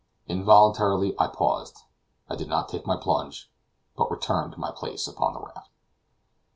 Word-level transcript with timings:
Involuntarily 0.27 1.13
I 1.19 1.27
paused; 1.27 1.83
I 2.27 2.35
did 2.35 2.47
not 2.47 2.69
take 2.69 2.87
my 2.87 2.97
plunge, 2.97 3.51
but 3.95 4.09
returned 4.09 4.51
to 4.53 4.59
my 4.59 4.71
place 4.71 5.07
upon 5.07 5.35
the 5.35 5.41
raft. 5.41 5.69